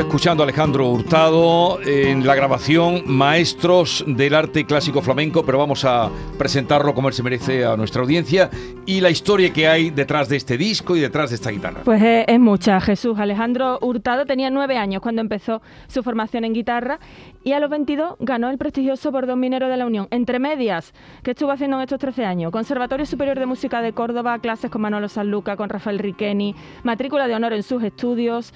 Escuchando 0.00 0.42
a 0.42 0.44
Alejandro 0.44 0.88
Hurtado 0.88 1.78
en 1.82 2.26
la 2.26 2.34
grabación 2.34 3.02
Maestros 3.06 4.02
del 4.06 4.34
Arte 4.34 4.64
Clásico 4.64 5.02
Flamenco, 5.02 5.44
pero 5.44 5.58
vamos 5.58 5.84
a 5.84 6.10
presentarlo 6.38 6.94
como 6.94 7.08
él 7.08 7.14
se 7.14 7.22
merece 7.22 7.64
a 7.64 7.76
nuestra 7.76 8.02
audiencia 8.02 8.50
y 8.86 9.00
la 9.00 9.10
historia 9.10 9.52
que 9.52 9.68
hay 9.68 9.90
detrás 9.90 10.28
de 10.28 10.36
este 10.36 10.56
disco 10.56 10.96
y 10.96 11.00
detrás 11.00 11.30
de 11.30 11.36
esta 11.36 11.50
guitarra. 11.50 11.82
Pues 11.84 12.02
es, 12.02 12.24
es 12.28 12.40
mucha, 12.40 12.80
Jesús. 12.80 13.18
Alejandro 13.18 13.78
Hurtado 13.82 14.24
tenía 14.24 14.48
nueve 14.50 14.78
años 14.78 15.02
cuando 15.02 15.20
empezó 15.20 15.60
su 15.86 16.02
formación 16.02 16.44
en 16.44 16.54
guitarra 16.54 16.98
y 17.44 17.52
a 17.52 17.60
los 17.60 17.68
22 17.68 18.16
ganó 18.20 18.48
el 18.48 18.58
prestigioso 18.58 19.10
Bordón 19.10 19.38
Minero 19.38 19.68
de 19.68 19.76
la 19.76 19.86
Unión. 19.86 20.08
Entre 20.10 20.38
medias, 20.38 20.94
¿qué 21.22 21.32
estuvo 21.32 21.50
haciendo 21.50 21.76
en 21.76 21.82
estos 21.82 21.98
13 21.98 22.24
años? 22.24 22.52
Conservatorio 22.52 23.04
Superior 23.04 23.38
de 23.38 23.46
Música 23.46 23.82
de 23.82 23.92
Córdoba, 23.92 24.38
clases 24.38 24.70
con 24.70 24.80
Manolo 24.82 25.08
Sanluca, 25.08 25.56
con 25.56 25.68
Rafael 25.68 25.98
Riqueni, 25.98 26.54
matrícula 26.84 27.28
de 27.28 27.34
honor 27.34 27.52
en 27.52 27.62
sus 27.62 27.82
estudios 27.82 28.54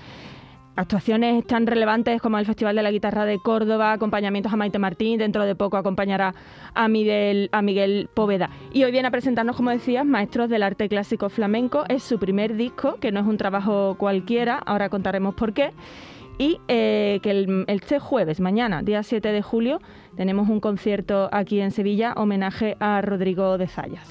actuaciones 0.76 1.46
tan 1.46 1.66
relevantes 1.66 2.20
como 2.20 2.38
el 2.38 2.46
Festival 2.46 2.76
de 2.76 2.82
la 2.82 2.90
Guitarra 2.90 3.24
de 3.24 3.38
Córdoba, 3.38 3.92
acompañamientos 3.92 4.52
a 4.52 4.56
Maite 4.56 4.78
Martín, 4.78 5.18
dentro 5.18 5.44
de 5.44 5.54
poco 5.54 5.76
acompañará 5.76 6.34
a 6.74 6.88
Miguel, 6.88 7.48
a 7.52 7.62
Miguel 7.62 8.08
Poveda. 8.12 8.50
Y 8.72 8.84
hoy 8.84 8.92
viene 8.92 9.08
a 9.08 9.10
presentarnos, 9.10 9.56
como 9.56 9.70
decías, 9.70 10.04
Maestros 10.04 10.48
del 10.48 10.62
Arte 10.62 10.88
Clásico 10.88 11.28
Flamenco. 11.28 11.84
Es 11.88 12.02
su 12.02 12.18
primer 12.18 12.56
disco, 12.56 12.96
que 13.00 13.12
no 13.12 13.20
es 13.20 13.26
un 13.26 13.36
trabajo 13.36 13.96
cualquiera, 13.98 14.58
ahora 14.58 14.88
contaremos 14.88 15.34
por 15.34 15.52
qué. 15.52 15.70
Y 16.36 16.58
eh, 16.66 17.20
que 17.22 17.30
el, 17.30 17.64
este 17.68 18.00
jueves, 18.00 18.40
mañana, 18.40 18.82
día 18.82 19.02
7 19.02 19.30
de 19.30 19.42
julio, 19.42 19.80
tenemos 20.16 20.48
un 20.48 20.60
concierto 20.60 21.28
aquí 21.30 21.60
en 21.60 21.70
Sevilla, 21.70 22.12
homenaje 22.16 22.76
a 22.80 23.00
Rodrigo 23.00 23.56
de 23.56 23.68
Zayas. 23.68 24.10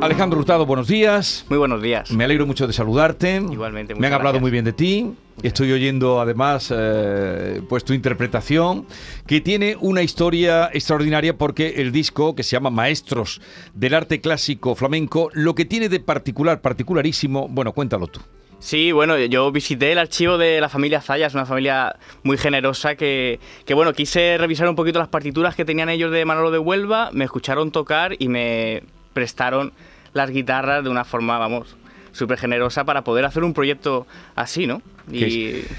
Alejandro 0.00 0.38
Hurtado, 0.38 0.64
buenos 0.64 0.86
días. 0.86 1.44
Muy 1.48 1.58
buenos 1.58 1.82
días. 1.82 2.12
Me 2.12 2.22
alegro 2.22 2.46
mucho 2.46 2.68
de 2.68 2.72
saludarte. 2.72 3.42
Igualmente. 3.50 3.96
Me 3.96 4.06
han 4.06 4.12
hablado 4.12 4.34
gracias. 4.34 4.42
muy 4.42 4.50
bien 4.52 4.64
de 4.64 4.72
ti. 4.72 5.12
Estoy 5.42 5.72
oyendo 5.72 6.20
además 6.20 6.72
eh, 6.74 7.60
pues 7.68 7.84
tu 7.84 7.92
interpretación, 7.94 8.86
que 9.26 9.40
tiene 9.40 9.76
una 9.80 10.02
historia 10.02 10.70
extraordinaria 10.72 11.36
porque 11.36 11.74
el 11.78 11.90
disco 11.90 12.36
que 12.36 12.44
se 12.44 12.52
llama 12.52 12.70
Maestros 12.70 13.40
del 13.74 13.94
Arte 13.94 14.20
Clásico 14.20 14.76
Flamenco, 14.76 15.30
lo 15.32 15.56
que 15.56 15.64
tiene 15.64 15.88
de 15.88 15.98
particular, 15.98 16.60
particularísimo, 16.60 17.48
bueno, 17.48 17.72
cuéntalo 17.72 18.06
tú. 18.06 18.20
Sí, 18.60 18.92
bueno, 18.92 19.16
yo 19.18 19.50
visité 19.50 19.92
el 19.92 19.98
archivo 19.98 20.38
de 20.38 20.60
la 20.60 20.68
familia 20.68 21.00
Zayas, 21.00 21.34
una 21.34 21.46
familia 21.46 21.96
muy 22.22 22.36
generosa 22.36 22.94
que, 22.94 23.38
que, 23.64 23.74
bueno, 23.74 23.92
quise 23.92 24.36
revisar 24.38 24.68
un 24.68 24.76
poquito 24.76 24.98
las 24.98 25.08
partituras 25.08 25.54
que 25.56 25.64
tenían 25.64 25.88
ellos 25.88 26.10
de 26.12 26.24
Manolo 26.24 26.50
de 26.50 26.58
Huelva, 26.58 27.10
me 27.12 27.24
escucharon 27.24 27.70
tocar 27.70 28.16
y 28.18 28.28
me 28.28 28.82
prestaron 29.18 29.72
las 30.18 30.30
guitarras 30.30 30.84
de 30.84 30.90
una 30.90 31.04
forma, 31.04 31.38
vamos, 31.38 31.76
súper 32.12 32.36
generosa 32.38 32.84
para 32.84 33.02
poder 33.04 33.24
hacer 33.24 33.42
un 33.44 33.54
proyecto 33.54 34.06
así, 34.34 34.66
¿no? 34.66 34.82
Y, 35.10 35.20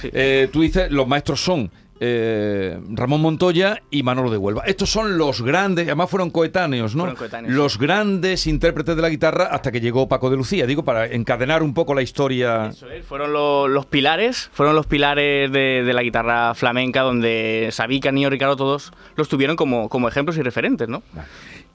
sí. 0.02 0.10
Eh, 0.14 0.50
tú 0.52 0.62
dices, 0.62 0.90
los 0.92 1.08
maestros 1.08 1.40
son 1.44 1.70
eh, 2.02 2.80
Ramón 2.92 3.22
Montoya 3.22 3.82
y 3.92 4.04
Manolo 4.04 4.32
de 4.32 4.38
Huelva. 4.38 4.64
Estos 4.66 4.90
son 4.90 5.18
los 5.18 5.42
grandes, 5.42 5.86
además 5.86 6.10
fueron 6.10 6.30
coetáneos, 6.32 6.96
¿no? 6.96 7.02
Fueron 7.04 7.18
coetáneos, 7.18 7.54
los 7.54 7.74
sí. 7.74 7.80
grandes 7.80 8.48
intérpretes 8.48 8.96
de 8.96 9.02
la 9.02 9.10
guitarra 9.10 9.50
hasta 9.52 9.70
que 9.72 9.82
llegó 9.82 10.08
Paco 10.08 10.30
de 10.30 10.38
Lucía, 10.38 10.66
digo, 10.66 10.84
para 10.86 11.08
encadenar 11.08 11.62
un 11.62 11.74
poco 11.74 11.94
la 11.94 12.02
historia. 12.02 12.68
Eso 12.68 12.90
es, 12.90 13.06
fueron 13.06 13.34
lo- 13.34 13.68
los 13.68 13.86
pilares, 13.86 14.50
fueron 14.54 14.76
los 14.78 14.86
pilares 14.88 15.52
de, 15.52 15.84
de 15.84 15.94
la 15.94 16.02
guitarra 16.02 16.54
flamenca 16.56 17.02
donde 17.02 17.68
Sabica, 17.74 18.14
Niño 18.14 18.30
Ricardo, 18.30 18.56
todos 18.56 18.94
los 19.18 19.28
tuvieron 19.28 19.58
como, 19.58 19.90
como 19.90 20.08
ejemplos 20.08 20.38
y 20.38 20.42
referentes, 20.42 20.88
¿no? 20.88 21.04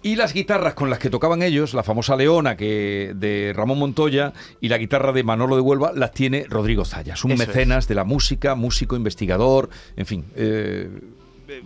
Y 0.04 0.16
las 0.16 0.34
guitarras 0.34 0.74
con 0.74 0.90
las 0.90 0.98
que 0.98 1.08
tocaban 1.08 1.42
ellos, 1.42 1.72
la 1.72 1.82
famosa 1.82 2.14
Leona 2.14 2.58
que 2.58 3.12
de 3.16 3.54
Ramón 3.56 3.78
Montoya 3.78 4.34
y 4.60 4.68
la 4.68 4.76
guitarra 4.76 5.12
de 5.12 5.24
Manolo 5.24 5.56
de 5.56 5.62
Huelva, 5.62 5.92
las 5.94 6.12
tiene 6.12 6.44
Rodrigo 6.46 6.84
Zayas, 6.84 7.24
un 7.24 7.32
Eso 7.32 7.46
mecenas 7.46 7.88
de 7.88 7.94
la 7.94 8.04
música, 8.04 8.54
músico, 8.54 8.96
investigador, 8.96 9.70
en 9.96 10.04
fin. 10.04 10.24
eh, 10.36 10.90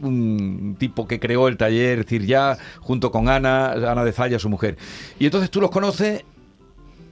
un 0.02 0.76
tipo 0.78 1.08
que 1.08 1.18
creó 1.18 1.48
el 1.48 1.56
taller, 1.56 1.98
es 1.98 2.04
decir, 2.04 2.26
ya 2.26 2.56
junto 2.80 3.10
con 3.10 3.28
Ana, 3.28 3.72
Ana 3.72 4.04
de 4.04 4.12
Zayas, 4.12 4.40
su 4.40 4.48
mujer. 4.48 4.76
Y 5.18 5.24
entonces 5.24 5.50
tú 5.50 5.60
los 5.60 5.72
conoces, 5.72 6.22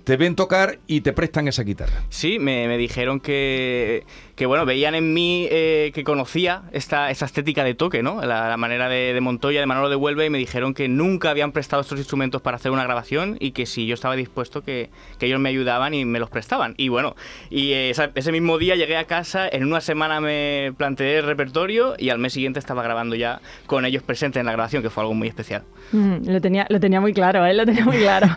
te 0.07 0.17
ven 0.17 0.37
tocar 0.37 0.79
y 0.87 1.01
te 1.01 1.13
prestan 1.13 1.49
esa 1.49 1.65
guitarra. 1.65 2.05
Sí, 2.11 2.39
me, 2.39 2.69
me 2.69 2.79
dijeron 2.79 3.19
que, 3.19 4.05
que, 4.37 4.47
bueno, 4.47 4.65
veían 4.65 4.95
en 4.95 5.13
mí 5.13 5.49
eh, 5.51 5.91
que 5.93 6.05
conocía 6.05 6.63
esta, 6.71 7.11
esta 7.11 7.25
estética 7.25 7.65
de 7.65 7.75
toque, 7.75 8.05
¿no? 8.05 8.21
La, 8.25 8.49
la 8.49 8.57
manera 8.57 8.89
de, 8.89 9.13
de 9.13 9.21
Montoya, 9.21 9.59
de 9.59 9.67
Manolo 9.67 9.89
de 9.89 9.97
Huelva, 9.97 10.25
y 10.25 10.31
me 10.31 10.39
dijeron 10.39 10.75
que 10.75 10.87
nunca 10.87 11.31
habían 11.31 11.51
prestado 11.51 11.83
estos 11.83 11.99
instrumentos 11.99 12.41
para 12.41 12.55
hacer 12.57 12.71
una 12.71 12.85
grabación 12.85 13.37
y 13.41 13.51
que 13.51 13.67
si 13.67 13.89
yo 13.89 13.95
estaba 13.95 14.15
dispuesto, 14.15 14.63
que, 14.63 14.91
que 15.19 15.27
ellos 15.27 15.41
me 15.41 15.49
ayudaban 15.49 15.93
y 15.93 16.05
me 16.05 16.21
los 16.21 16.31
prestaban. 16.31 16.75
Y 16.77 16.89
bueno, 16.89 17.17
y 17.51 17.73
esa- 17.73 18.13
ese 18.15 18.31
mismo 18.31 18.59
día 18.59 18.77
llegué 18.77 18.97
a 18.97 19.07
casa, 19.07 19.49
en 19.51 19.65
una 19.67 19.81
semana 19.81 20.21
me 20.21 20.73
planteé 20.77 21.19
el 21.19 21.27
repertorio 21.27 21.97
y 21.99 22.11
al 22.11 22.19
mes 22.21 22.33
siguiente 22.33 22.61
estaba 22.61 22.85
grabando 22.85 23.17
ya 23.17 23.41
con 23.67 23.85
ellos 23.85 24.05
presentes 24.05 24.39
en 24.39 24.47
la 24.47 24.53
grabación, 24.53 24.85
que 24.85 24.91
fue 24.91 25.03
algo 25.03 25.15
muy 25.15 25.27
especial. 25.27 25.65
Mm, 25.91 26.29
lo, 26.31 26.41
tenía, 26.41 26.65
lo 26.69 26.79
tenía 26.79 27.01
muy 27.01 27.13
claro, 27.13 27.45
¿eh? 27.45 27.55
lo 27.55 27.67
tenía 27.67 27.85
muy 27.85 27.97
claro. 27.97 28.29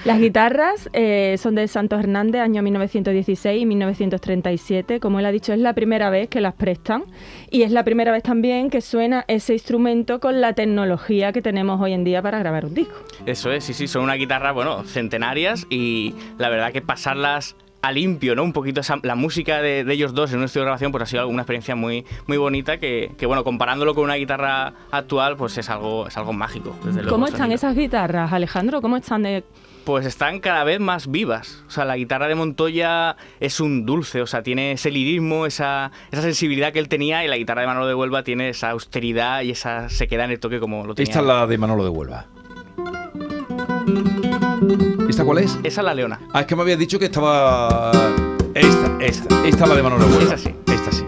Las 0.04 0.18
guitarras 0.18 0.88
eh, 0.92 1.36
son 1.38 1.54
de 1.54 1.68
Santos 1.68 2.00
Hernández, 2.00 2.40
año 2.40 2.62
1916 2.62 3.62
y 3.62 3.66
1937. 3.66 5.00
Como 5.00 5.18
él 5.20 5.26
ha 5.26 5.32
dicho, 5.32 5.52
es 5.52 5.58
la 5.58 5.72
primera 5.74 6.10
vez 6.10 6.28
que 6.28 6.40
las 6.40 6.54
prestan 6.54 7.04
y 7.50 7.62
es 7.62 7.70
la 7.72 7.84
primera 7.84 8.12
vez 8.12 8.22
también 8.22 8.70
que 8.70 8.80
suena 8.80 9.24
ese 9.28 9.52
instrumento 9.54 10.20
con 10.20 10.40
la 10.40 10.52
tecnología 10.54 11.32
que 11.32 11.42
tenemos 11.42 11.80
hoy 11.80 11.92
en 11.92 12.04
día 12.04 12.22
para 12.22 12.38
grabar 12.38 12.64
un 12.66 12.74
disco. 12.74 12.94
Eso 13.26 13.52
es, 13.52 13.64
sí, 13.64 13.74
sí, 13.74 13.86
son 13.88 14.02
una 14.04 14.14
guitarra, 14.14 14.52
bueno, 14.52 14.84
centenarias 14.84 15.66
y 15.70 16.14
la 16.38 16.48
verdad 16.48 16.72
que 16.72 16.80
pasarlas 16.82 17.56
a 17.82 17.92
limpio, 17.92 18.34
¿no? 18.34 18.42
Un 18.44 18.52
poquito 18.52 18.82
esa- 18.82 18.98
la 19.02 19.14
música 19.14 19.62
de, 19.62 19.84
de 19.84 19.94
ellos 19.94 20.12
dos 20.12 20.30
en 20.32 20.38
un 20.38 20.44
estudio 20.44 20.62
de 20.62 20.66
grabación, 20.66 20.92
pues 20.92 21.02
ha 21.02 21.06
sido 21.06 21.26
una 21.28 21.42
experiencia 21.42 21.74
muy, 21.74 22.04
muy 22.26 22.36
bonita 22.36 22.76
que, 22.78 23.10
que, 23.16 23.24
bueno, 23.24 23.42
comparándolo 23.42 23.94
con 23.94 24.04
una 24.04 24.16
guitarra 24.16 24.74
actual, 24.90 25.36
pues 25.38 25.56
es 25.56 25.70
algo, 25.70 26.06
es 26.06 26.16
algo 26.18 26.32
mágico, 26.34 26.76
desde 26.84 27.00
luego. 27.00 27.10
¿Cómo 27.10 27.24
están 27.26 27.40
sonido. 27.40 27.54
esas 27.56 27.74
guitarras, 27.74 28.32
Alejandro? 28.32 28.82
¿Cómo 28.82 28.96
están 28.98 29.22
de...? 29.22 29.44
Pues 29.84 30.06
están 30.06 30.40
cada 30.40 30.62
vez 30.64 30.78
más 30.78 31.10
vivas. 31.10 31.64
O 31.66 31.70
sea, 31.70 31.84
la 31.84 31.96
guitarra 31.96 32.28
de 32.28 32.34
Montoya 32.34 33.16
es 33.40 33.60
un 33.60 33.86
dulce, 33.86 34.20
o 34.22 34.26
sea, 34.26 34.42
tiene 34.42 34.72
ese 34.72 34.90
lirismo, 34.90 35.46
esa, 35.46 35.90
esa 36.12 36.22
sensibilidad 36.22 36.72
que 36.72 36.78
él 36.78 36.88
tenía, 36.88 37.24
y 37.24 37.28
la 37.28 37.36
guitarra 37.36 37.62
de 37.62 37.66
Manolo 37.66 37.86
de 37.86 37.94
Huelva 37.94 38.22
tiene 38.22 38.50
esa 38.50 38.70
austeridad 38.70 39.42
y 39.42 39.50
esa 39.50 39.88
sequedad 39.88 40.26
en 40.26 40.32
el 40.32 40.40
toque 40.40 40.60
como 40.60 40.86
lo 40.86 40.94
tenía. 40.94 41.10
Esta 41.10 41.20
es 41.20 41.26
la 41.26 41.46
de 41.46 41.58
Manolo 41.58 41.82
de 41.84 41.90
Huelva. 41.90 42.26
¿Esta 45.08 45.24
cuál 45.24 45.38
es? 45.38 45.58
Esa 45.64 45.80
es 45.80 45.84
la 45.84 45.94
leona. 45.94 46.20
Ah, 46.32 46.40
es 46.40 46.46
que 46.46 46.54
me 46.54 46.62
habías 46.62 46.78
dicho 46.78 46.98
que 46.98 47.06
estaba. 47.06 47.90
Esta, 48.54 48.96
esta. 49.00 49.46
Esta 49.46 49.64
es 49.64 49.68
la 49.68 49.74
de 49.74 49.82
Manolo 49.82 50.06
de 50.06 50.16
Huelva. 50.16 50.34
Esa 50.34 50.38
sí. 50.38 50.54
Esta 50.72 50.92
sí. 50.92 51.04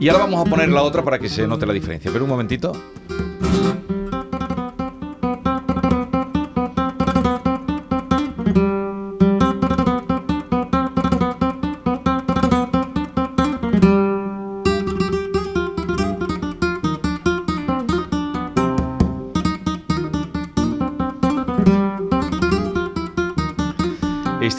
Y 0.00 0.08
ahora 0.08 0.24
vamos 0.24 0.46
a 0.46 0.50
poner 0.50 0.68
la 0.68 0.82
otra 0.82 1.02
para 1.02 1.18
que 1.18 1.28
se 1.28 1.46
note 1.46 1.64
la 1.64 1.72
diferencia. 1.72 2.10
Pero 2.12 2.24
un 2.24 2.30
momentito. 2.30 2.72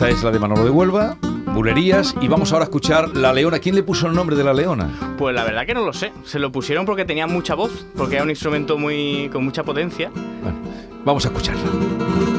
Esta 0.07 0.19
es 0.19 0.24
la 0.24 0.31
de 0.31 0.39
Manolo 0.39 0.63
de 0.63 0.69
Huelva, 0.69 1.18
Bulerías, 1.54 2.15
y 2.21 2.30
vamos 2.30 2.54
ahora 2.54 2.63
a 2.63 2.68
escuchar 2.68 3.09
La 3.09 3.33
Leona. 3.33 3.59
¿Quién 3.59 3.75
le 3.75 3.83
puso 3.83 4.07
el 4.07 4.13
nombre 4.13 4.38
de 4.38 4.44
La 4.45 4.54
Leona? 4.54 4.89
Pues 5.18 5.36
la 5.36 5.44
verdad 5.44 5.65
que 5.65 5.74
no 5.74 5.83
lo 5.83 5.92
sé. 5.92 6.13
Se 6.24 6.39
lo 6.39 6.50
pusieron 6.50 6.86
porque 6.86 7.04
tenía 7.04 7.27
mucha 7.27 7.56
voz, 7.56 7.86
porque 7.98 8.15
era 8.15 8.24
un 8.24 8.30
instrumento 8.30 8.77
muy 8.77 9.30
con 9.33 9.44
mucha 9.44 9.65
potencia. 9.65 10.09
Bueno, 10.42 10.59
vamos 11.04 11.25
a 11.25 11.27
escucharla. 11.27 12.37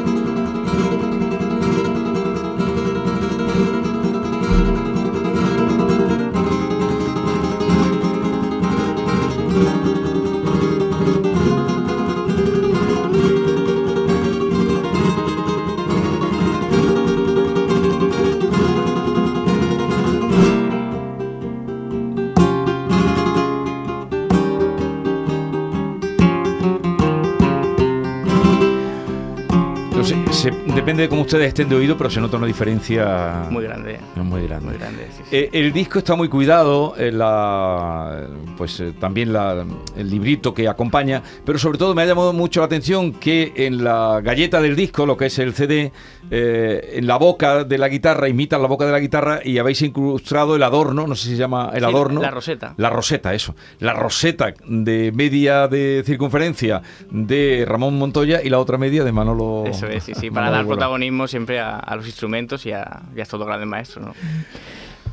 music. 30.10 30.27
Se- 30.32 30.50
depende 30.74 31.02
de 31.04 31.08
cómo 31.08 31.22
ustedes 31.22 31.48
estén 31.48 31.68
de 31.68 31.76
oído, 31.76 31.96
pero 31.96 32.10
se 32.10 32.20
nota 32.20 32.36
una 32.36 32.46
diferencia 32.46 33.46
Muy 33.50 33.64
grande. 33.64 33.98
muy 34.16 34.46
grande. 34.46 34.66
Muy 34.68 34.76
grande, 34.78 35.06
sí, 35.16 35.22
sí. 35.28 35.36
Eh, 35.36 35.50
el 35.52 35.72
disco 35.72 35.98
está 35.98 36.14
muy 36.14 36.28
cuidado, 36.28 36.94
eh, 36.96 37.10
la, 37.12 38.26
pues 38.56 38.78
eh, 38.80 38.92
también 38.98 39.32
la- 39.32 39.64
el 39.96 40.10
librito 40.10 40.52
que 40.54 40.68
acompaña, 40.68 41.22
pero 41.44 41.58
sobre 41.58 41.78
todo 41.78 41.94
me 41.94 42.02
ha 42.02 42.06
llamado 42.06 42.32
mucho 42.32 42.60
la 42.60 42.66
atención 42.66 43.12
que 43.12 43.52
en 43.56 43.82
la 43.82 44.20
galleta 44.22 44.60
del 44.60 44.76
disco, 44.76 45.06
lo 45.06 45.16
que 45.16 45.26
es 45.26 45.38
el 45.38 45.54
CD, 45.54 45.92
en 46.30 47.06
la 47.06 47.16
boca 47.16 47.64
de 47.64 47.78
la 47.78 47.88
guitarra, 47.88 48.28
imitan 48.28 48.60
la 48.60 48.68
boca 48.68 48.84
de 48.84 48.92
la 48.92 49.00
guitarra 49.00 49.40
y 49.42 49.56
habéis 49.58 49.80
incrustado 49.82 50.56
el 50.56 50.62
adorno, 50.62 51.06
no 51.06 51.14
sé 51.14 51.24
si 51.24 51.30
se 51.30 51.36
llama 51.38 51.70
el 51.72 51.80
Sí, 51.80 51.84
adorno. 51.86 52.20
la 52.20 52.30
roseta. 52.30 52.74
La 52.76 52.90
roseta, 52.90 53.32
eso. 53.34 53.54
La 53.80 53.94
roseta 53.94 54.52
de 54.66 55.10
media 55.12 55.68
de 55.68 56.02
circunferencia 56.04 56.82
de 57.10 57.64
Ramón 57.66 57.96
Montoya 57.98 58.42
y 58.42 58.50
la 58.50 58.58
otra 58.58 58.76
media 58.76 59.04
de 59.04 59.12
Manolo. 59.12 59.64
Eso 59.66 59.86
es, 59.86 60.04
sí, 60.04 60.12
sí, 60.18 60.30
para 60.32 60.50
dar 60.50 60.66
protagonismo 60.66 61.26
siempre 61.26 61.60
a, 61.60 61.78
a 61.78 61.96
los 61.96 62.06
instrumentos 62.06 62.64
y 62.66 62.72
a, 62.72 63.02
y 63.14 63.20
a 63.20 63.22
estos 63.22 63.38
dos 63.38 63.46
grandes 63.46 63.68
maestros, 63.68 64.06
¿no? 64.06 64.14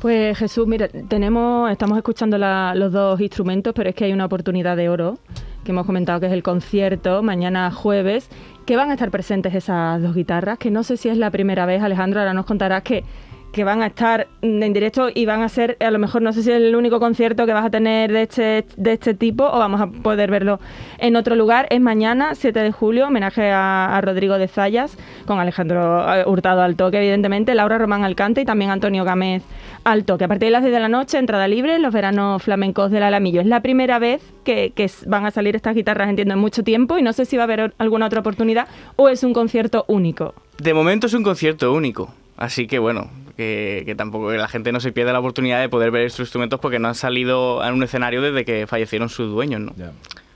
Pues 0.00 0.36
Jesús, 0.38 0.66
mira, 0.66 0.88
tenemos, 0.88 1.70
estamos 1.70 1.96
escuchando 1.96 2.36
la- 2.36 2.74
los 2.74 2.92
dos 2.92 3.20
instrumentos, 3.20 3.72
pero 3.74 3.88
es 3.88 3.94
que 3.94 4.04
hay 4.04 4.12
una 4.12 4.26
oportunidad 4.26 4.76
de 4.76 4.88
oro 4.90 5.18
que 5.64 5.72
hemos 5.72 5.86
comentado 5.86 6.20
que 6.20 6.26
es 6.26 6.32
el 6.32 6.42
concierto 6.42 7.22
mañana 7.22 7.70
jueves, 7.72 8.28
que 8.66 8.76
van 8.76 8.90
a 8.90 8.92
estar 8.94 9.10
presentes 9.10 9.52
esas 9.54 10.00
dos 10.02 10.14
guitarras, 10.14 10.58
que 10.58 10.70
no 10.70 10.82
sé 10.84 10.96
si 10.96 11.08
es 11.08 11.16
la 11.18 11.30
primera 11.30 11.66
vez, 11.66 11.82
Alejandro, 11.82 12.20
ahora 12.20 12.34
nos 12.34 12.44
contarás 12.46 12.82
que, 12.82 13.02
que 13.52 13.64
van 13.64 13.82
a 13.82 13.86
estar 13.86 14.28
en 14.42 14.72
directo 14.72 15.08
y 15.14 15.26
van 15.26 15.42
a 15.42 15.48
ser, 15.48 15.76
a 15.80 15.90
lo 15.90 15.98
mejor 15.98 16.22
no 16.22 16.32
sé 16.32 16.42
si 16.42 16.50
es 16.50 16.56
el 16.56 16.76
único 16.76 17.00
concierto 17.00 17.46
que 17.46 17.52
vas 17.52 17.64
a 17.64 17.70
tener 17.70 18.12
de 18.12 18.22
este, 18.22 18.66
de 18.76 18.92
este 18.92 19.14
tipo 19.14 19.44
o 19.44 19.58
vamos 19.58 19.80
a 19.80 19.86
poder 19.86 20.30
verlo 20.30 20.60
en 20.98 21.16
otro 21.16 21.34
lugar. 21.36 21.66
Es 21.70 21.80
mañana, 21.80 22.34
7 22.34 22.58
de 22.58 22.72
julio, 22.72 23.06
homenaje 23.06 23.50
a, 23.52 23.98
Rodrigo 24.02 24.38
de 24.38 24.48
Zayas, 24.48 24.96
con 25.24 25.38
Alejandro 25.38 26.14
eh, 26.14 26.24
Hurtado 26.26 26.62
al 26.62 26.76
toque, 26.76 26.98
evidentemente, 26.98 27.54
Laura 27.54 27.78
Román 27.78 28.04
al 28.04 28.14
cante 28.14 28.42
y 28.42 28.44
también 28.44 28.70
Antonio 28.70 29.04
Gámez 29.04 29.42
al 29.84 30.04
toque. 30.04 30.24
A 30.24 30.28
partir 30.28 30.48
de 30.48 30.50
las 30.50 30.62
10 30.62 30.74
de 30.74 30.80
la 30.80 30.88
noche, 30.88 31.16
entrada 31.16 31.48
libre, 31.48 31.78
los 31.78 31.94
veranos 31.94 32.42
flamencos 32.42 32.90
del 32.90 33.04
Alamillo. 33.04 33.40
Es 33.40 33.46
la 33.46 33.60
primera 33.60 33.98
vez 33.98 34.20
que, 34.44 34.72
van 35.06 35.26
a 35.26 35.30
salir 35.30 35.56
estas 35.56 35.74
guitarras, 35.74 36.08
entiendo, 36.08 36.34
en 36.34 36.40
mucho 36.40 36.62
tiempo 36.62 36.98
y 36.98 37.02
no 37.02 37.12
sé 37.12 37.24
si 37.24 37.36
va 37.36 37.44
a 37.44 37.44
haber 37.44 37.74
alguna 37.78 38.06
otra 38.06 38.20
oportunidad 38.20 38.68
o 38.96 39.08
es 39.08 39.22
un 39.22 39.32
concierto 39.32 39.84
único. 39.88 40.34
De 40.58 40.74
momento 40.74 41.06
es 41.06 41.14
un 41.14 41.22
concierto 41.22 41.72
único, 41.72 42.12
así 42.36 42.66
que 42.66 42.78
bueno, 42.78 43.10
que, 43.36 43.82
que 43.86 43.94
tampoco 43.94 44.30
que 44.30 44.38
la 44.38 44.48
gente 44.48 44.72
no 44.72 44.80
se 44.80 44.92
pierda 44.92 45.12
la 45.12 45.20
oportunidad 45.20 45.60
de 45.60 45.68
poder 45.68 45.90
ver 45.90 46.06
estos 46.06 46.20
instrumentos 46.20 46.60
porque 46.60 46.78
no 46.78 46.88
han 46.88 46.94
salido 46.94 47.64
en 47.64 47.74
un 47.74 47.82
escenario 47.82 48.22
desde 48.22 48.44
que 48.44 48.66
fallecieron 48.66 49.08
sus 49.08 49.30
dueños, 49.30 49.60
¿no? 49.60 49.74
Ya. 49.76 49.92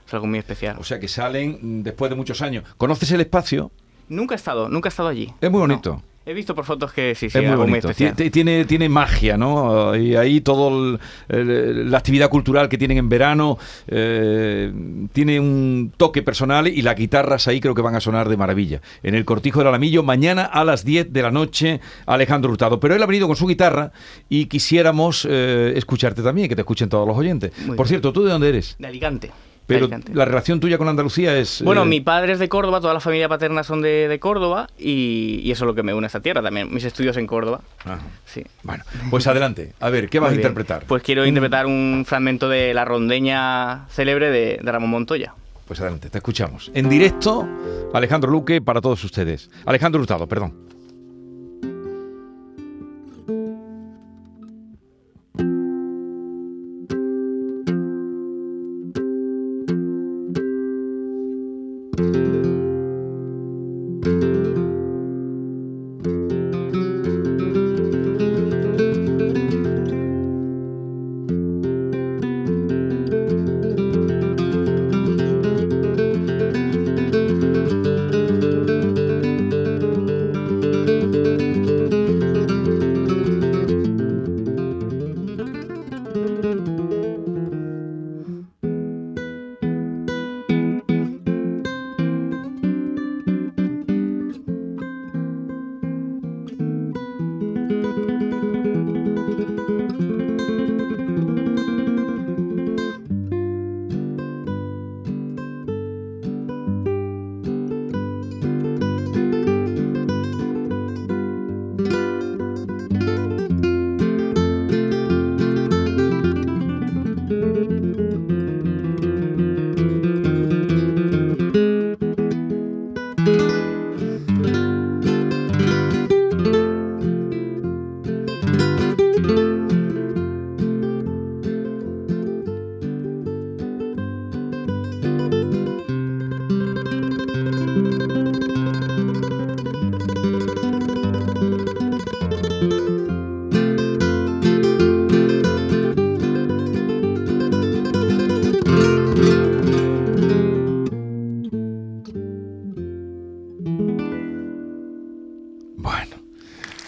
Es 0.07 0.13
algo 0.13 0.27
muy 0.27 0.39
especial. 0.39 0.75
O 0.79 0.83
sea 0.83 0.99
que 0.99 1.07
salen 1.07 1.57
mm, 1.61 1.83
después 1.83 2.09
de 2.09 2.15
muchos 2.15 2.41
años. 2.41 2.65
¿Conoces 2.77 3.11
el 3.11 3.21
espacio? 3.21 3.71
Nunca 4.09 4.35
he 4.35 4.37
estado, 4.37 4.67
nunca 4.67 4.89
he 4.89 4.91
estado 4.91 5.09
allí. 5.09 5.33
Es 5.39 5.49
muy 5.49 5.65
No. 5.67 6.03
He 6.31 6.33
visto 6.33 6.55
por 6.55 6.63
fotos 6.63 6.93
que 6.93 7.13
sí, 7.13 7.29
sí, 7.29 7.39
es 7.39 7.45
muy 7.45 7.57
bonito. 7.57 7.89
Tiene, 8.31 8.63
tiene 8.63 8.87
magia, 8.87 9.35
¿no? 9.35 9.93
Y 9.97 10.15
ahí 10.15 10.39
todo 10.39 10.97
la 11.27 11.97
actividad 11.97 12.29
cultural 12.29 12.69
que 12.69 12.77
tienen 12.77 12.97
en 12.99 13.09
verano 13.09 13.57
eh, 13.87 14.71
tiene 15.11 15.41
un 15.41 15.91
toque 15.97 16.23
personal 16.23 16.69
y 16.69 16.81
las 16.83 16.95
guitarras 16.95 17.49
ahí 17.49 17.59
creo 17.59 17.75
que 17.75 17.81
van 17.81 17.95
a 17.95 17.99
sonar 17.99 18.29
de 18.29 18.37
maravilla. 18.37 18.81
En 19.03 19.13
el 19.13 19.25
Cortijo 19.25 19.59
del 19.59 19.67
Alamillo, 19.67 20.03
mañana 20.03 20.45
a 20.45 20.63
las 20.63 20.85
10 20.85 21.11
de 21.11 21.21
la 21.21 21.31
noche, 21.31 21.81
Alejandro 22.05 22.49
Hurtado. 22.49 22.79
Pero 22.79 22.95
él 22.95 23.03
ha 23.03 23.07
venido 23.07 23.27
con 23.27 23.35
su 23.35 23.45
guitarra 23.45 23.91
y 24.29 24.45
quisiéramos 24.45 25.27
eh, 25.29 25.73
escucharte 25.75 26.21
también, 26.21 26.47
que 26.47 26.55
te 26.55 26.61
escuchen 26.61 26.87
todos 26.87 27.05
los 27.05 27.17
oyentes. 27.17 27.51
Muy 27.57 27.75
Por 27.75 27.85
bien. 27.85 27.87
cierto, 27.87 28.13
¿tú 28.13 28.23
de 28.23 28.31
dónde 28.31 28.47
eres? 28.47 28.77
De 28.79 28.87
Alicante. 28.87 29.31
Pero 29.67 29.85
Alicante. 29.85 30.13
la 30.13 30.25
relación 30.25 30.59
tuya 30.59 30.77
con 30.77 30.87
Andalucía 30.89 31.37
es... 31.37 31.61
Bueno, 31.63 31.83
eh, 31.83 31.85
mi 31.85 32.01
padre 32.01 32.33
es 32.33 32.39
de 32.39 32.49
Córdoba, 32.49 32.81
toda 32.81 32.93
la 32.93 32.99
familia 32.99 33.29
paterna 33.29 33.63
son 33.63 33.81
de, 33.81 34.07
de 34.09 34.19
Córdoba 34.19 34.67
y, 34.77 35.39
y 35.43 35.51
eso 35.51 35.63
es 35.63 35.67
lo 35.67 35.75
que 35.75 35.83
me 35.83 35.93
une 35.93 36.05
a 36.05 36.07
esta 36.07 36.19
tierra 36.19 36.41
también. 36.41 36.73
Mis 36.73 36.83
estudios 36.83 37.15
en 37.17 37.27
Córdoba. 37.27 37.61
ajá. 37.85 37.99
Sí. 38.25 38.43
Bueno, 38.63 38.83
pues 39.09 39.27
adelante. 39.27 39.73
A 39.79 39.89
ver, 39.89 40.09
¿qué 40.09 40.19
vas 40.19 40.31
a 40.33 40.35
interpretar? 40.35 40.83
Pues 40.87 41.03
quiero 41.03 41.25
interpretar 41.25 41.65
un 41.67 42.03
fragmento 42.05 42.49
de 42.49 42.73
la 42.73 42.83
rondeña 42.85 43.87
célebre 43.89 44.29
de, 44.29 44.59
de 44.61 44.71
Ramón 44.71 44.89
Montoya. 44.89 45.33
Pues 45.67 45.79
adelante, 45.79 46.09
te 46.09 46.17
escuchamos. 46.17 46.69
En 46.73 46.89
directo, 46.89 47.47
Alejandro 47.93 48.29
Luque 48.29 48.61
para 48.61 48.81
todos 48.81 49.01
ustedes. 49.05 49.49
Alejandro 49.65 50.01
Hurtado, 50.01 50.27
perdón. 50.27 50.53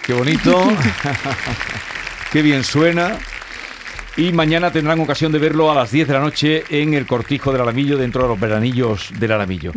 Qué 0.06 0.14
bonito. 0.14 0.64
qué 2.32 2.42
bien 2.42 2.64
suena. 2.64 3.18
Y 4.16 4.32
mañana 4.32 4.72
tendrán 4.72 5.00
ocasión 5.00 5.32
de 5.32 5.40
verlo 5.40 5.72
a 5.72 5.76
las 5.76 5.92
10 5.92 6.08
de 6.08 6.14
la 6.14 6.20
noche 6.20 6.64
en 6.70 6.94
el 6.94 7.08
Cortijo 7.08 7.52
del 7.52 7.62
Alamillo, 7.62 7.98
dentro 7.98 8.24
de 8.24 8.30
los 8.30 8.40
veranillos 8.40 9.12
del 9.20 9.32
Alamillo. 9.32 9.72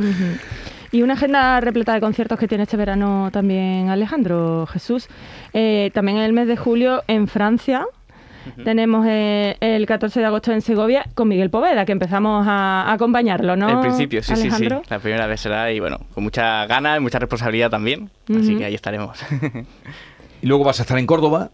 Y 0.92 1.02
una 1.02 1.14
agenda 1.14 1.58
repleta 1.60 1.94
de 1.94 2.00
conciertos 2.00 2.38
que 2.38 2.46
tiene 2.46 2.64
este 2.64 2.76
verano 2.76 3.30
también 3.32 3.88
Alejandro 3.88 4.66
Jesús. 4.66 5.08
Eh, 5.54 5.90
también 5.94 6.18
en 6.18 6.24
el 6.24 6.32
mes 6.32 6.48
de 6.48 6.56
julio 6.56 7.02
en 7.08 7.28
Francia. 7.28 7.86
Tenemos 8.62 9.04
eh, 9.08 9.56
el 9.60 9.86
14 9.86 10.20
de 10.20 10.26
agosto 10.26 10.52
en 10.52 10.60
Segovia 10.60 11.04
con 11.14 11.26
Miguel 11.26 11.50
Poveda, 11.50 11.84
que 11.84 11.90
empezamos 11.90 12.46
a, 12.46 12.82
a 12.82 12.92
acompañarlo, 12.92 13.56
¿no? 13.56 13.68
En 13.68 13.80
principio, 13.80 14.22
sí, 14.22 14.36
sí, 14.36 14.50
sí. 14.52 14.68
La 14.88 15.00
primera 15.00 15.26
vez 15.26 15.40
será 15.40 15.72
y 15.72 15.80
bueno, 15.80 15.98
con 16.14 16.22
mucha 16.22 16.64
ganas 16.66 16.98
y 16.98 17.00
mucha 17.00 17.18
responsabilidad 17.18 17.70
también. 17.70 18.08
Así 18.28 18.56
que 18.56 18.64
ahí 18.66 18.74
estaremos. 18.74 19.18
Y 20.46 20.48
luego 20.48 20.62
vas 20.62 20.78
a 20.78 20.82
estar 20.84 20.96
en 20.96 21.06
Córdoba, 21.06 21.50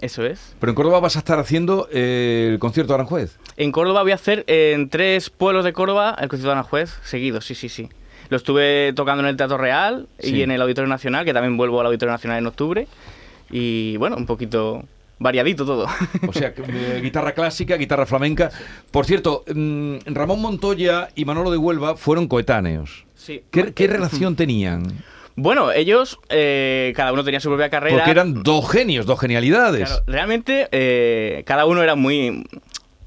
Eso 0.00 0.24
es. 0.24 0.54
pero 0.60 0.70
en 0.70 0.76
Córdoba 0.76 1.00
vas 1.00 1.16
a 1.16 1.18
estar 1.18 1.40
haciendo 1.40 1.88
eh, 1.90 2.50
el 2.52 2.60
concierto 2.60 2.92
de 2.92 2.94
Aranjuez. 2.94 3.36
En 3.56 3.72
Córdoba 3.72 4.02
voy 4.04 4.12
a 4.12 4.14
hacer 4.14 4.44
eh, 4.46 4.74
en 4.76 4.88
tres 4.90 5.28
pueblos 5.28 5.64
de 5.64 5.72
Córdoba 5.72 6.10
el 6.20 6.28
concierto 6.28 6.50
de 6.50 6.52
Aranjuez 6.52 6.94
seguido, 7.02 7.40
sí, 7.40 7.56
sí, 7.56 7.68
sí. 7.68 7.88
Lo 8.28 8.36
estuve 8.36 8.92
tocando 8.94 9.24
en 9.24 9.28
el 9.30 9.36
Teatro 9.36 9.58
Real 9.58 10.06
Sí. 10.20 10.36
y 10.36 10.42
en 10.42 10.52
el 10.52 10.62
Auditorio 10.62 10.88
Nacional, 10.88 11.24
que 11.24 11.34
también 11.34 11.56
vuelvo 11.56 11.80
al 11.80 11.86
Auditorio 11.86 12.12
Nacional 12.12 12.38
en 12.38 12.46
octubre. 12.46 12.86
Y 13.50 13.96
bueno, 13.96 14.14
un 14.16 14.26
poquito 14.26 14.84
variadito 15.18 15.66
todo. 15.66 15.88
O 16.28 16.32
sea, 16.32 16.54
eh, 16.68 17.00
guitarra 17.02 17.32
clásica, 17.32 17.76
guitarra 17.76 18.06
flamenca. 18.06 18.52
Por 18.92 19.04
cierto, 19.04 19.42
mm, 19.52 19.96
Ramón 20.14 20.40
Montoya 20.40 21.08
y 21.16 21.24
Manolo 21.24 21.50
de 21.50 21.56
Huelva 21.56 21.96
fueron 21.96 22.28
coetáneos. 22.28 23.04
sí. 23.16 23.42
¿Qué, 23.50 23.72
qué 23.74 23.88
relación 23.88 24.36
tenían? 24.42 24.84
Bueno, 25.40 25.70
ellos, 25.70 26.18
eh, 26.30 26.92
cada 26.96 27.12
uno 27.12 27.22
tenía 27.22 27.38
su 27.38 27.48
propia 27.48 27.70
carrera. 27.70 27.98
Porque 27.98 28.10
eran 28.10 28.42
dos 28.42 28.68
genios, 28.68 29.06
dos 29.06 29.20
genialidades. 29.20 29.88
Claro, 29.88 30.02
realmente, 30.08 30.66
eh, 30.72 31.44
cada 31.46 31.64
uno 31.64 31.80
era 31.80 31.94
muy, 31.94 32.44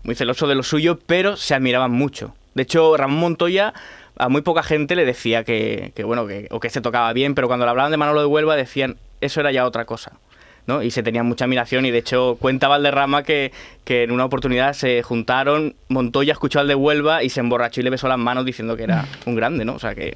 muy 0.03 0.15
celoso 0.15 0.47
de 0.47 0.55
lo 0.55 0.63
suyo, 0.63 0.97
pero 1.05 1.35
se 1.35 1.55
admiraban 1.55 1.91
mucho. 1.91 2.33
De 2.53 2.63
hecho, 2.63 2.95
Ramón 2.95 3.19
Montoya 3.19 3.73
a 4.17 4.29
muy 4.29 4.43
poca 4.43 4.63
gente 4.63 4.95
le 4.95 5.03
decía 5.03 5.43
que, 5.43 5.91
que, 5.93 6.05
bueno, 6.05 6.25
que, 6.25 6.47
o 6.51 6.61
que 6.61 6.69
se 6.69 6.79
tocaba 6.79 7.11
bien, 7.11 7.35
pero 7.35 7.47
cuando 7.47 7.65
le 7.65 7.71
hablaban 7.71 7.91
de 7.91 7.97
Manolo 7.97 8.21
de 8.21 8.27
Huelva 8.27 8.55
decían, 8.55 8.95
eso 9.19 9.41
era 9.41 9.51
ya 9.51 9.65
otra 9.65 9.83
cosa. 9.83 10.13
¿no? 10.67 10.83
Y 10.83 10.91
se 10.91 11.03
tenían 11.03 11.25
mucha 11.25 11.43
admiración 11.43 11.85
y 11.85 11.91
de 11.91 11.97
hecho 11.97 12.37
cuenta 12.39 12.69
Valderrama 12.69 13.23
que, 13.23 13.51
que 13.83 14.03
en 14.03 14.11
una 14.11 14.23
oportunidad 14.23 14.71
se 14.71 15.03
juntaron, 15.03 15.75
Montoya 15.89 16.31
escuchó 16.31 16.61
al 16.61 16.69
de 16.69 16.75
Huelva 16.75 17.23
y 17.23 17.29
se 17.29 17.41
emborrachó 17.41 17.81
y 17.81 17.83
le 17.83 17.89
besó 17.89 18.07
las 18.07 18.19
manos 18.19 18.45
diciendo 18.45 18.77
que 18.77 18.83
era 18.83 19.05
un 19.25 19.35
grande, 19.35 19.65
¿no? 19.65 19.73
O 19.73 19.79
sea 19.79 19.95
que 19.95 20.15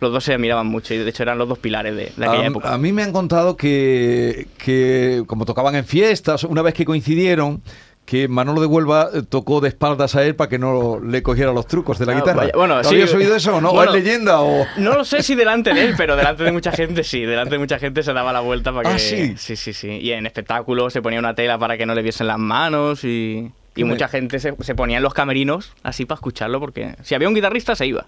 los 0.00 0.12
dos 0.12 0.24
se 0.24 0.34
admiraban 0.34 0.66
mucho 0.66 0.94
y 0.94 0.98
de 0.98 1.08
hecho 1.10 1.22
eran 1.22 1.38
los 1.38 1.48
dos 1.48 1.58
pilares 1.58 1.94
de, 1.96 2.12
de 2.16 2.26
aquella 2.26 2.44
a, 2.44 2.46
época. 2.46 2.72
A 2.74 2.78
mí 2.78 2.92
me 2.92 3.02
han 3.02 3.12
contado 3.12 3.56
que, 3.56 4.46
que 4.58 5.22
como 5.26 5.44
tocaban 5.44 5.74
en 5.76 5.84
fiestas, 5.84 6.44
una 6.44 6.62
vez 6.62 6.74
que 6.74 6.84
coincidieron, 6.84 7.62
que 8.04 8.28
Manolo 8.28 8.60
de 8.60 8.66
Huelva 8.68 9.08
eh, 9.12 9.22
tocó 9.28 9.60
de 9.60 9.68
espaldas 9.68 10.14
a 10.14 10.22
él 10.24 10.36
para 10.36 10.48
que 10.48 10.60
no 10.60 11.00
le 11.00 11.24
cogiera 11.24 11.52
los 11.52 11.66
trucos 11.66 11.98
de 11.98 12.06
la 12.06 12.12
Ah, 12.12 12.14
guitarra. 12.16 12.36
vaya, 12.36 12.52
bueno, 12.54 12.80
¿Tú 12.82 12.88
sí. 12.90 12.94
¿Habías 12.94 13.12
oído 13.14 13.34
eso 13.34 13.56
o 13.56 13.60
no? 13.60 13.72
Bueno, 13.72 13.90
¿O 13.90 13.94
es 13.96 14.04
leyenda 14.04 14.40
o...? 14.42 14.64
No 14.76 14.94
lo 14.94 15.04
sé 15.04 15.24
si 15.24 15.34
delante 15.34 15.74
de 15.74 15.86
él, 15.86 15.94
pero 15.96 16.14
delante 16.14 16.44
de 16.44 16.52
mucha 16.52 16.70
gente 16.70 17.02
sí. 17.02 17.22
Delante 17.22 17.56
de 17.56 17.58
mucha 17.58 17.80
gente 17.80 18.04
se 18.04 18.12
daba 18.12 18.32
la 18.32 18.40
vuelta 18.40 18.72
para 18.72 18.90
que. 18.90 18.94
Ah, 18.94 18.98
¿sí? 19.00 19.34
Sí, 19.36 19.56
sí, 19.56 19.72
sí. 19.72 19.88
Y 19.88 20.12
en 20.12 20.24
espectáculos 20.24 20.92
se 20.92 21.02
ponía 21.02 21.18
una 21.18 21.34
tela 21.34 21.58
para 21.58 21.76
que 21.76 21.84
no 21.84 21.94
le 21.96 22.02
viesen 22.02 22.28
las 22.28 22.38
manos 22.38 23.02
y. 23.02 23.50
Y 23.74 23.82
mucha 23.84 24.06
gente 24.08 24.38
se, 24.38 24.54
se 24.60 24.74
ponía 24.76 24.96
en 24.98 25.02
los 25.02 25.12
camerinos 25.12 25.72
así 25.82 26.06
para 26.06 26.16
escucharlo 26.16 26.60
porque 26.60 26.94
si 27.02 27.14
había 27.14 27.28
un 27.28 27.34
guitarrista 27.34 27.74
se 27.74 27.86
iba. 27.86 28.06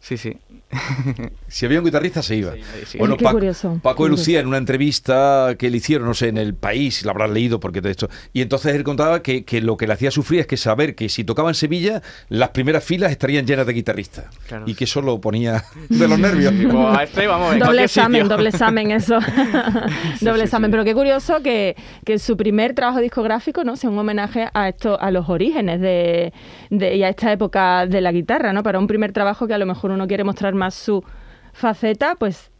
Sí, 0.00 0.18
sí. 0.18 0.36
Si 1.48 1.66
había 1.66 1.78
un 1.78 1.84
guitarrista 1.84 2.22
se 2.22 2.36
iba. 2.36 2.52
Sí, 2.54 2.60
sí. 2.86 2.98
Bueno, 2.98 3.14
Ay, 3.14 3.18
qué 3.18 3.24
Paco, 3.24 3.36
curioso. 3.36 3.80
Paco 3.82 4.08
Lucía 4.08 4.40
en 4.40 4.48
una 4.48 4.56
entrevista 4.58 5.54
que 5.58 5.70
le 5.70 5.76
hicieron, 5.76 6.06
no 6.08 6.14
sé, 6.14 6.28
en 6.28 6.38
el 6.38 6.54
país, 6.54 7.04
la 7.04 7.12
habrán 7.12 7.32
leído 7.32 7.60
porque 7.60 7.80
de 7.80 7.90
esto. 7.92 8.08
Y 8.32 8.42
entonces 8.42 8.74
él 8.74 8.82
contaba 8.82 9.22
que, 9.22 9.44
que 9.44 9.60
lo 9.60 9.76
que 9.76 9.86
le 9.86 9.92
hacía 9.92 10.10
sufrir 10.10 10.40
es 10.40 10.46
que 10.46 10.56
saber 10.56 10.94
que 10.94 11.08
si 11.08 11.22
tocaba 11.24 11.48
en 11.50 11.54
Sevilla, 11.54 12.02
las 12.28 12.48
primeras 12.50 12.82
filas 12.82 13.10
estarían 13.12 13.46
llenas 13.46 13.66
de 13.66 13.72
guitarristas. 13.72 14.24
Claro. 14.48 14.64
Y 14.66 14.74
que 14.74 14.84
eso 14.84 15.00
lo 15.00 15.20
ponía 15.20 15.64
de 15.88 16.08
los 16.08 16.18
nervios. 16.18 16.52
A 16.96 17.04
este 17.04 17.26
vamos 17.26 17.58
Doble 17.58 17.84
examen, 17.84 18.22
sitio. 18.22 18.36
doble 18.36 18.48
examen, 18.48 18.90
eso. 18.90 19.18
doble 20.20 20.38
sí, 20.40 20.44
examen. 20.44 20.70
sí. 20.70 20.72
Pero 20.72 20.84
qué 20.84 20.94
curioso 20.94 21.40
que, 21.42 21.76
que 22.04 22.18
su 22.18 22.36
primer 22.36 22.74
trabajo 22.74 23.00
discográfico 23.00 23.62
no 23.64 23.76
sea 23.76 23.90
un 23.90 23.98
homenaje 23.98 24.48
a 24.52 24.68
esto, 24.68 24.98
a 25.00 25.10
los 25.10 25.28
orígenes 25.28 25.80
de, 25.80 26.32
de- 26.70 26.96
y 26.96 27.02
a 27.02 27.08
esta 27.10 27.30
época 27.32 27.86
de 27.86 28.00
la 28.00 28.12
guitarra, 28.12 28.52
¿no? 28.52 28.62
Para 28.62 28.78
un 28.78 28.86
primer 28.86 29.12
trabajo 29.12 29.46
que 29.46 29.54
a 29.54 29.58
lo 29.58 29.66
mejor 29.66 29.90
uno 29.90 30.06
quiere 30.08 30.24
mostrar 30.24 30.54
más 30.54 30.63
su 30.70 31.04
faceta, 31.52 32.14
pues 32.16 32.50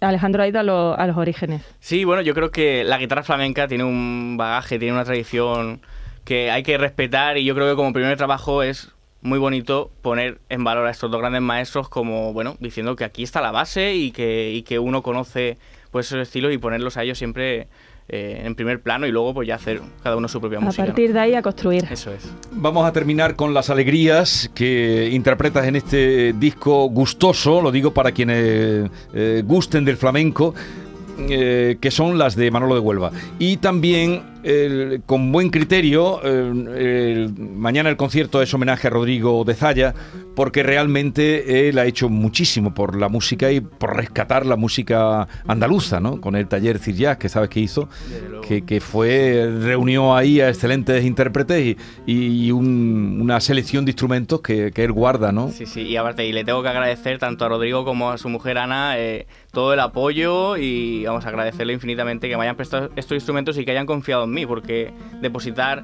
Alejandro 0.00 0.42
ha 0.42 0.48
ido 0.48 0.60
a, 0.60 0.62
lo- 0.62 0.98
a 0.98 1.06
los 1.06 1.16
orígenes. 1.16 1.62
Sí, 1.80 2.04
bueno, 2.04 2.22
yo 2.22 2.34
creo 2.34 2.50
que 2.50 2.84
la 2.84 2.98
guitarra 2.98 3.22
flamenca 3.22 3.66
tiene 3.68 3.84
un 3.84 4.36
bagaje, 4.36 4.78
tiene 4.78 4.94
una 4.94 5.04
tradición 5.04 5.80
que 6.24 6.50
hay 6.50 6.62
que 6.62 6.76
respetar 6.78 7.38
y 7.38 7.44
yo 7.44 7.54
creo 7.54 7.68
que 7.70 7.76
como 7.76 7.92
primer 7.92 8.16
trabajo 8.16 8.62
es 8.62 8.92
muy 9.22 9.38
bonito 9.38 9.90
poner 10.02 10.38
en 10.48 10.62
valor 10.64 10.86
a 10.86 10.90
estos 10.90 11.10
dos 11.10 11.20
grandes 11.20 11.40
maestros 11.42 11.88
como, 11.88 12.32
bueno, 12.32 12.56
diciendo 12.60 12.94
que 12.96 13.04
aquí 13.04 13.22
está 13.22 13.40
la 13.40 13.50
base 13.52 13.94
y 13.94 14.10
que, 14.12 14.50
y 14.52 14.62
que 14.62 14.78
uno 14.78 15.02
conoce 15.02 15.56
pues 15.90 16.06
esos 16.06 16.20
estilos 16.20 16.52
y 16.52 16.58
ponerlos 16.58 16.96
a 16.96 17.02
ellos 17.02 17.16
siempre 17.18 17.68
eh, 18.08 18.42
en 18.44 18.54
primer 18.54 18.80
plano 18.82 19.06
y 19.06 19.10
luego 19.10 19.34
pues 19.34 19.48
ya 19.48 19.56
hacer 19.56 19.80
cada 20.02 20.16
uno 20.16 20.28
su 20.28 20.40
propia 20.40 20.58
A 20.58 20.60
música. 20.60 20.82
¿no? 20.82 20.86
partir 20.88 21.12
de 21.12 21.18
ahí 21.18 21.34
a 21.34 21.42
construir. 21.42 21.84
Eso 21.90 22.12
es. 22.12 22.30
Vamos 22.52 22.86
a 22.86 22.92
terminar 22.92 23.34
con 23.34 23.52
las 23.52 23.68
alegrías 23.68 24.50
que 24.54 25.08
interpretas 25.10 25.66
en 25.66 25.76
este 25.76 26.32
disco 26.34 26.88
gustoso, 26.88 27.60
lo 27.60 27.72
digo 27.72 27.92
para 27.92 28.12
quienes 28.12 28.90
eh, 29.12 29.42
gusten 29.44 29.84
del 29.84 29.96
flamenco, 29.96 30.54
eh, 31.18 31.76
que 31.80 31.90
son 31.90 32.18
las 32.18 32.36
de 32.36 32.50
Manolo 32.50 32.74
de 32.74 32.80
Huelva. 32.80 33.10
Y 33.38 33.56
también, 33.58 34.22
con 35.06 35.32
buen 35.32 35.50
criterio, 35.50 36.20
eh, 36.24 37.28
mañana 37.38 37.88
el 37.90 37.96
concierto 37.96 38.40
es 38.42 38.52
homenaje 38.54 38.86
a 38.86 38.90
Rodrigo 38.90 39.42
de 39.44 39.54
Zaya, 39.54 39.94
porque 40.36 40.62
realmente 40.62 41.68
él 41.68 41.78
ha 41.78 41.86
hecho 41.86 42.08
muchísimo 42.08 42.74
por 42.74 42.94
la 42.96 43.08
música 43.08 43.50
y 43.50 43.60
por 43.60 43.96
rescatar 43.96 44.44
la 44.46 44.56
música 44.56 45.26
andaluza, 45.48 45.98
¿no? 45.98 46.20
Con 46.20 46.36
el 46.36 46.46
taller 46.46 46.78
Cir 46.78 46.94
Jazz, 46.94 47.16
que 47.16 47.28
sabes 47.28 47.48
que 47.48 47.60
hizo, 47.60 47.88
que, 48.46 48.62
que 48.62 48.80
fue, 48.80 49.50
reunió 49.62 50.14
ahí 50.14 50.40
a 50.40 50.48
excelentes 50.50 51.04
intérpretes 51.04 51.76
y, 52.06 52.46
y 52.46 52.52
un- 52.52 53.18
una 53.22 53.40
selección 53.40 53.84
de 53.86 53.92
instrumentos 53.92 54.42
que, 54.42 54.70
que 54.72 54.84
él 54.84 54.92
guarda, 54.92 55.32
¿no? 55.32 55.48
Sí, 55.50 55.64
sí, 55.66 55.80
y 55.82 55.96
aparte, 55.96 56.26
y 56.26 56.32
le 56.32 56.44
tengo 56.44 56.62
que 56.62 56.68
agradecer 56.68 57.18
tanto 57.18 57.46
a 57.46 57.48
Rodrigo 57.48 57.84
como 57.84 58.10
a 58.10 58.18
su 58.18 58.28
mujer 58.28 58.58
Ana 58.58 58.98
eh, 58.98 59.26
todo 59.56 59.72
el 59.72 59.80
apoyo 59.80 60.58
y 60.58 61.06
vamos 61.06 61.24
a 61.24 61.30
agradecerle 61.30 61.72
infinitamente 61.72 62.28
que 62.28 62.36
me 62.36 62.42
hayan 62.42 62.56
prestado 62.56 62.90
estos 62.94 63.14
instrumentos 63.14 63.56
y 63.56 63.64
que 63.64 63.70
hayan 63.70 63.86
confiado 63.86 64.24
en 64.24 64.30
mí, 64.30 64.44
porque 64.44 64.92
depositar 65.22 65.82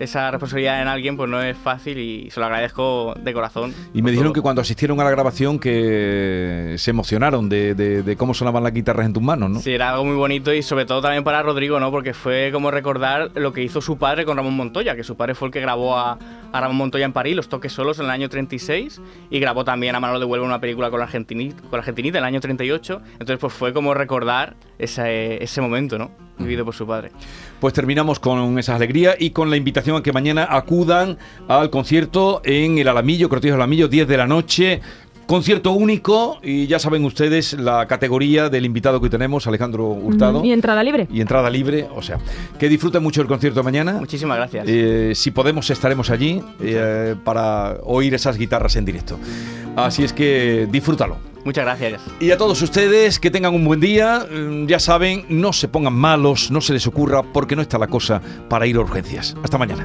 esa 0.00 0.30
responsabilidad 0.30 0.82
en 0.82 0.88
alguien 0.88 1.16
pues 1.16 1.30
no 1.30 1.40
es 1.42 1.56
fácil 1.56 1.98
y 1.98 2.30
se 2.30 2.40
lo 2.40 2.46
agradezco 2.46 3.14
de 3.20 3.32
corazón. 3.32 3.72
Y 3.94 4.02
me 4.02 4.10
dijeron 4.10 4.28
todo. 4.32 4.34
que 4.34 4.40
cuando 4.42 4.60
asistieron 4.62 5.00
a 5.00 5.04
la 5.04 5.10
grabación 5.10 5.58
que 5.58 6.74
se 6.78 6.90
emocionaron 6.90 7.48
de, 7.48 7.74
de- 7.74 8.02
de 8.02 8.16
cómo 8.16 8.34
sonaban 8.34 8.62
las 8.62 8.72
guitarras 8.72 9.06
en 9.06 9.12
tus 9.12 9.22
manos, 9.22 9.50
¿no? 9.50 9.60
Sí, 9.60 9.72
era 9.72 9.90
algo 9.90 10.04
muy 10.04 10.16
bonito 10.16 10.52
y 10.52 10.62
sobre 10.62 10.84
todo 10.86 11.00
también 11.00 11.24
para 11.24 11.42
Rodrigo, 11.42 11.78
¿no? 11.80 11.90
Porque 11.90 12.14
fue 12.14 12.50
como 12.52 12.70
recordar 12.70 13.30
lo 13.34 13.52
que 13.52 13.62
hizo 13.62 13.80
su 13.80 13.96
padre 13.98 14.24
con 14.24 14.36
Ramón 14.36 14.54
Montoya, 14.56 14.96
que 14.96 15.04
su 15.04 15.16
padre 15.16 15.34
fue 15.34 15.48
el 15.48 15.52
que 15.52 15.60
grabó 15.60 15.96
a, 15.96 16.18
a 16.52 16.60
Ramón 16.60 16.76
Montoya 16.76 17.04
en 17.04 17.12
París, 17.12 17.36
los 17.36 17.48
toques 17.48 17.72
solos 17.72 17.98
en 17.98 18.06
el 18.06 18.10
año 18.10 18.28
36, 18.28 19.00
y 19.30 19.38
grabó 19.38 19.64
también 19.64 19.94
a 19.94 20.00
Manolo 20.00 20.18
de 20.20 20.24
Huelva 20.26 20.46
una 20.46 20.60
película 20.60 20.90
con 20.90 20.98
la, 21.00 21.06
Argentinita, 21.06 21.60
con 21.62 21.72
la 21.72 21.78
Argentinita 21.78 22.18
en 22.18 22.24
el 22.24 22.28
año 22.28 22.40
38. 22.40 23.00
Entonces, 23.12 23.38
pues 23.38 23.52
fue 23.52 23.72
como 23.72 23.94
recordar 23.94 24.54
ese, 24.78 25.42
ese 25.42 25.60
momento, 25.60 25.98
¿no? 25.98 26.10
Vivido 26.38 26.64
por 26.64 26.74
su 26.74 26.86
padre. 26.86 27.10
Pues 27.60 27.72
terminamos 27.74 28.18
con 28.18 28.58
esa 28.58 28.74
alegría 28.74 29.14
y 29.18 29.30
con 29.30 29.50
la 29.50 29.56
invitación 29.56 29.96
a 29.96 30.02
que 30.02 30.12
mañana 30.12 30.46
acudan 30.50 31.18
al 31.48 31.70
concierto 31.70 32.40
en 32.44 32.78
el 32.78 32.88
Alamillo, 32.88 33.28
Cortillo 33.28 33.54
del 33.54 33.62
Alamillo, 33.62 33.88
10 33.88 34.08
de 34.08 34.16
la 34.16 34.26
noche. 34.26 34.80
Concierto 35.26 35.72
único 35.72 36.38
y 36.42 36.66
ya 36.66 36.78
saben 36.78 37.02
ustedes 37.04 37.54
la 37.54 37.86
categoría 37.86 38.50
del 38.50 38.66
invitado 38.66 39.00
que 39.00 39.08
tenemos, 39.08 39.46
Alejandro 39.46 39.86
Hurtado. 39.86 40.44
Y 40.44 40.52
entrada 40.52 40.82
libre. 40.82 41.08
y 41.10 41.22
entrada 41.22 41.48
libre, 41.48 41.88
o 41.94 42.02
sea, 42.02 42.18
que 42.58 42.68
disfruten 42.68 43.02
mucho 43.02 43.22
el 43.22 43.26
concierto 43.26 43.60
de 43.60 43.64
mañana. 43.64 43.94
Muchísimas 43.94 44.36
gracias. 44.36 44.66
Eh, 44.68 45.12
si 45.14 45.30
podemos 45.30 45.70
estaremos 45.70 46.10
allí 46.10 46.42
eh, 46.60 47.14
para 47.24 47.78
oír 47.84 48.12
esas 48.12 48.36
guitarras 48.36 48.76
en 48.76 48.84
directo. 48.84 49.18
Así 49.76 50.04
es 50.04 50.12
que 50.12 50.68
disfrútalo. 50.70 51.33
Muchas 51.44 51.64
gracias. 51.64 52.02
Y 52.20 52.30
a 52.30 52.38
todos 52.38 52.60
ustedes 52.62 53.18
que 53.18 53.30
tengan 53.30 53.54
un 53.54 53.64
buen 53.64 53.80
día, 53.80 54.24
Mm, 54.30 54.66
ya 54.66 54.78
saben, 54.78 55.24
no 55.28 55.52
se 55.52 55.68
pongan 55.68 55.92
malos, 55.92 56.50
no 56.50 56.60
se 56.60 56.72
les 56.72 56.86
ocurra 56.86 57.22
porque 57.22 57.56
no 57.56 57.62
está 57.62 57.78
la 57.78 57.86
cosa 57.86 58.20
para 58.48 58.66
ir 58.66 58.76
a 58.76 58.80
urgencias. 58.80 59.34
Hasta 59.42 59.58
mañana. 59.58 59.84